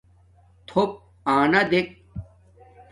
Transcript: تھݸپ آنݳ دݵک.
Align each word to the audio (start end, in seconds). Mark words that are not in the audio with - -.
تھݸپ 0.67 0.89
آنݳ 1.33 1.61
دݵک. 1.71 1.87